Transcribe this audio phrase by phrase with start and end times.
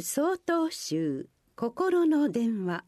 [0.00, 2.84] 総統集心の電話。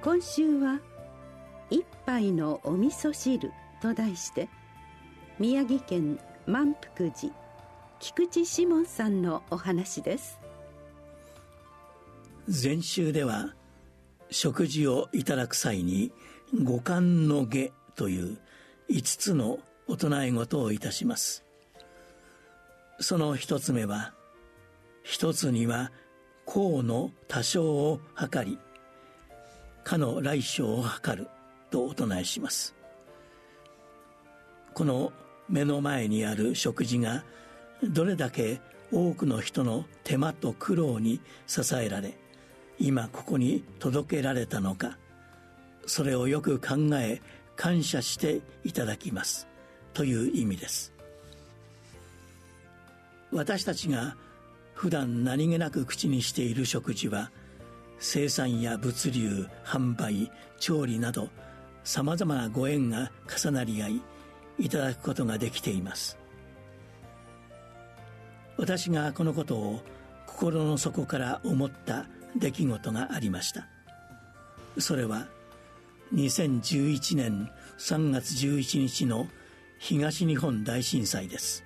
[0.00, 0.80] 今週は
[1.70, 3.50] 「一杯のお味噌汁」
[3.82, 4.48] と題して
[5.40, 7.34] 宮城県満福寺
[7.98, 10.38] 菊池志門さんのお話です。
[12.46, 13.56] 禅宗では
[14.30, 16.12] 食事をいただく際に
[16.62, 18.38] 五感の下という
[18.88, 21.45] 5つの大人え事をいたします。
[22.98, 24.12] その一つ目は
[25.02, 25.92] 一つには
[26.48, 28.58] 功の多少を図り
[29.84, 31.28] かの来生を図る
[31.70, 32.74] とお唱えします。
[34.74, 35.12] この
[35.48, 37.24] 目の前にある食事が
[37.82, 38.60] どれだけ
[38.92, 42.18] 多くの人の手間と苦労に支えられ
[42.78, 44.98] 今ここに届けられたのか
[45.86, 47.22] それをよく考え
[47.54, 49.48] 感謝していただきます。
[49.94, 50.95] という意味です。
[53.36, 54.16] 私たちが
[54.72, 57.30] 普段何気なく口にしている食事は
[57.98, 61.28] 生産や物流販売調理など
[61.84, 64.02] さまざまなご縁が重なり合い
[64.58, 66.18] いただくことができています。
[68.56, 69.82] 私がこのことを
[70.26, 73.68] 心の底から思った出来事がありました。
[74.78, 75.26] それは
[76.14, 79.28] 2011年3月11日の
[79.78, 81.65] 東日本大震災です。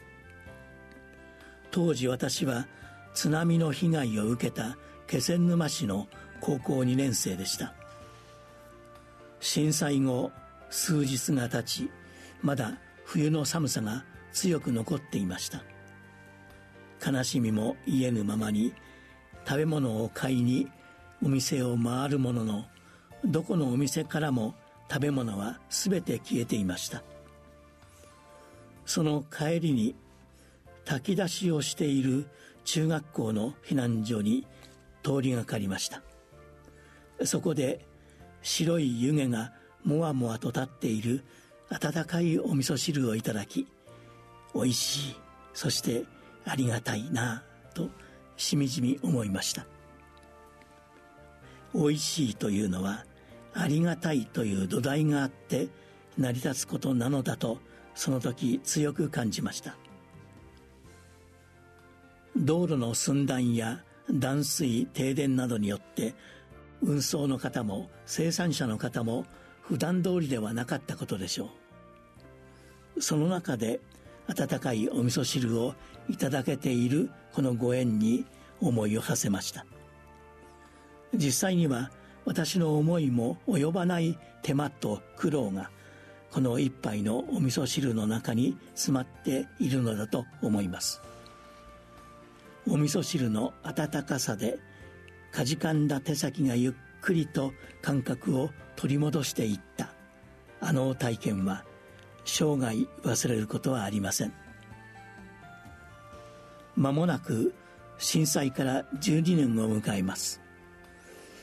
[1.70, 2.66] 当時私は
[3.14, 4.76] 津波の被害を受けた
[5.06, 6.08] 気仙沼市の
[6.40, 7.74] 高校2年生でした。
[9.40, 10.30] 震災後
[10.68, 11.90] 数日が経ち
[12.42, 15.62] まだ冬の寒さが強く残っていました。
[17.04, 18.72] 悲しみも癒えぬままに
[19.46, 20.68] 食べ物を買いに
[21.22, 22.64] お店を回るものの
[23.24, 24.54] どこのお店からも
[24.90, 27.02] 食べ物は全て消えていました。
[28.86, 29.94] その帰りに
[30.90, 32.26] 炊き出しをしている
[32.64, 34.44] 中学校の避難所に
[35.04, 36.02] 通りがかりました。
[37.24, 37.86] そこで
[38.42, 39.52] 白い湯気が
[39.84, 41.22] もわもわと立っている
[41.68, 43.68] 温かいお味噌汁をいただき
[44.52, 45.16] 美味しい
[45.54, 46.06] そして
[46.44, 47.88] ありがたいなと
[48.36, 49.66] しみじみ思いました。
[51.72, 53.04] 美味しいというのは
[53.54, 55.68] ありがたいという土台があって
[56.18, 57.58] 成り立つことなのだと
[57.94, 59.76] その時強く感じました。
[62.36, 66.14] 道路の寸断や断水停電などによって
[66.82, 69.26] 運送の方も生産者の方も
[69.62, 71.50] 普段通りではなかったことでしょ
[72.96, 73.02] う。
[73.02, 73.80] その中で
[74.26, 75.74] 温かいお味噌汁を
[76.08, 78.24] いただけているこのご縁に
[78.60, 79.66] 思いを馳せました。
[81.14, 81.90] 実際には
[82.24, 85.70] 私の思いも及ばない手間と苦労が
[86.30, 91.02] この一杯のお味噌汁の中に詰まっているのだと思います。
[92.68, 94.58] お味噌汁の温かさで
[95.32, 99.92] かじかんだ手先がゆっくりと感覚を取り戻していった。
[100.60, 101.64] あの体験は
[102.24, 104.32] 生涯忘れることはありません。
[106.76, 107.54] 間もなく
[107.98, 110.40] 震災から12年を迎えます。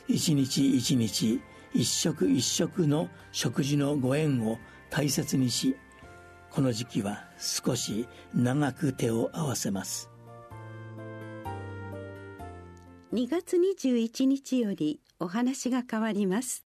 [0.06, 1.40] 一日一日
[1.74, 4.58] 一食一食の食事のご縁を
[4.90, 5.76] 大切にし
[6.50, 10.10] この時期は少し長く手を合わせます。
[13.10, 16.67] 2月21日よりお話が変わります。